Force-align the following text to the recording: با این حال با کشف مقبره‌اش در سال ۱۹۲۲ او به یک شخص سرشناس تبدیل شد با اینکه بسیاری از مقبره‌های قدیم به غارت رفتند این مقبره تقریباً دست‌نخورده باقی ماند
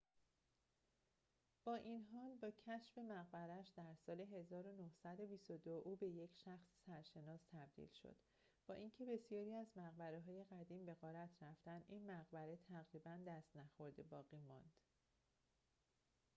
با 1.63 1.75
این 1.75 2.03
حال 2.13 2.35
با 2.35 2.51
کشف 2.51 2.97
مقبره‌اش 2.97 3.67
در 3.77 3.95
سال 4.05 4.25
۱۹۲۲ 4.25 5.69
او 5.77 5.95
به 5.95 6.07
یک 6.07 6.35
شخص 6.35 6.67
سرشناس 6.85 7.41
تبدیل 7.51 7.89
شد 8.01 8.15
با 8.67 8.75
اینکه 8.75 9.05
بسیاری 9.05 9.53
از 9.53 9.67
مقبره‌های 9.75 10.43
قدیم 10.43 10.85
به 10.85 10.93
غارت 10.93 11.35
رفتند 11.43 11.85
این 11.87 12.11
مقبره 12.11 12.55
تقریباً 12.69 13.19
دست‌نخورده 13.27 14.03
باقی 14.03 14.39
ماند 14.39 14.75